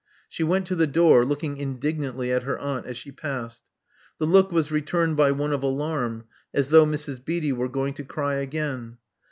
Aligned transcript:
She 0.27 0.41
went 0.43 0.65
to 0.65 0.75
the 0.75 0.87
door, 0.87 1.23
looking 1.23 1.57
indig 1.57 1.99
nantly 1.99 2.31
at 2.35 2.41
her 2.41 2.57
aunt 2.57 2.87
as 2.87 2.97
she 2.97 3.11
passed. 3.11 3.61
The 4.17 4.25
look 4.25 4.51
was 4.51 4.71
returned 4.71 5.15
by 5.15 5.29
one 5.29 5.53
of 5.53 5.61
alarm, 5.61 6.23
as 6.55 6.69
though 6.69 6.87
Mrs. 6.87 7.23
Beatty 7.23 7.53
were 7.53 7.69
going 7.69 7.93
to 7.93 8.03
cry 8.03 8.37
again. 8.37 8.97